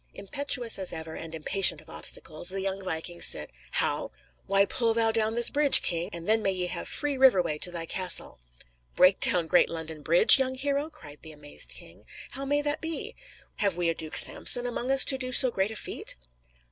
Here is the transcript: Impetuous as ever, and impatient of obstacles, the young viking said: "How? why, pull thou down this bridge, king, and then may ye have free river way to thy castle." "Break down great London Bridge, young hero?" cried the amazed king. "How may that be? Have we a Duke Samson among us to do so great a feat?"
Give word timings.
Impetuous 0.15 0.79
as 0.79 0.91
ever, 0.91 1.13
and 1.15 1.35
impatient 1.35 1.79
of 1.79 1.87
obstacles, 1.87 2.49
the 2.49 2.59
young 2.59 2.83
viking 2.83 3.21
said: 3.21 3.51
"How? 3.73 4.09
why, 4.47 4.65
pull 4.65 4.95
thou 4.95 5.11
down 5.11 5.35
this 5.35 5.51
bridge, 5.51 5.83
king, 5.83 6.09
and 6.11 6.27
then 6.27 6.41
may 6.41 6.51
ye 6.53 6.65
have 6.65 6.87
free 6.87 7.17
river 7.17 7.39
way 7.39 7.59
to 7.59 7.69
thy 7.69 7.85
castle." 7.85 8.39
"Break 8.95 9.19
down 9.19 9.45
great 9.45 9.69
London 9.69 10.01
Bridge, 10.01 10.39
young 10.39 10.55
hero?" 10.55 10.89
cried 10.89 11.21
the 11.21 11.31
amazed 11.31 11.69
king. 11.69 12.05
"How 12.31 12.45
may 12.45 12.63
that 12.63 12.81
be? 12.81 13.15
Have 13.57 13.77
we 13.77 13.89
a 13.89 13.93
Duke 13.93 14.17
Samson 14.17 14.65
among 14.65 14.89
us 14.89 15.05
to 15.05 15.19
do 15.19 15.31
so 15.31 15.51
great 15.51 15.69
a 15.69 15.75
feat?" 15.75 16.15